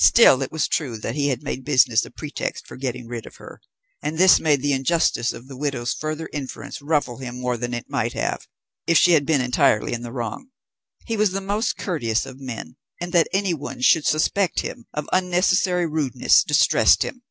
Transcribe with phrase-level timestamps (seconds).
[0.00, 3.36] Still it was true that he had made business a pretext for getting rid of
[3.36, 3.62] her,
[4.02, 7.88] and this made the injustice of the widow's further inference ruffle him more than it
[7.88, 8.46] might have
[8.86, 10.50] if she had been entirely in the wrong.
[11.06, 15.86] He was the most courteous of men, and that anyone should suspect him of unnecessary
[15.86, 17.22] rudeness distressed him.